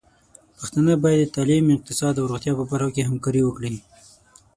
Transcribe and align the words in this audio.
پښتانه 0.57 0.93
بايد 1.03 1.19
د 1.29 1.33
تعليم، 1.35 1.65
اقتصاد 1.77 2.13
او 2.17 2.27
روغتيا 2.31 2.53
په 2.59 2.65
برخو 2.71 2.93
کې 2.95 3.07
همکاري 3.09 3.41
وکړي. 3.45 3.73